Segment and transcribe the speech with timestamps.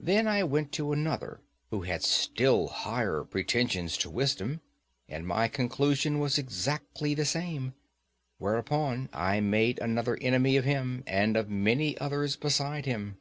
[0.00, 1.40] Then I went to another
[1.70, 4.60] who had still higher pretensions to wisdom,
[5.08, 7.74] and my conclusion was exactly the same.
[8.38, 13.18] Whereupon I made another enemy of him, and of many others besides him.